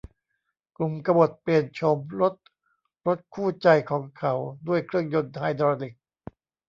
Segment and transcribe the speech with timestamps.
[0.77, 2.33] กลุ่มกบฏเปลี่ยนโฉมรถ
[3.05, 4.33] รถคู่ใจของเขา
[4.67, 5.93] ด้วยเครื่องยนต์ไฮดรอลิค